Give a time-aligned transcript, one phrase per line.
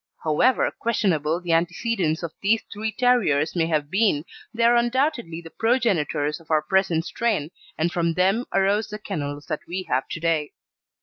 [0.23, 5.51] However questionable the antecedents of these three terriers may have been, they are undoubtedly the
[5.51, 10.19] progenitors of our present strain, and from them arose the kennels that we have to
[10.19, 10.53] day.